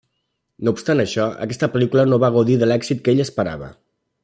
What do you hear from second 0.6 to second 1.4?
No obstant això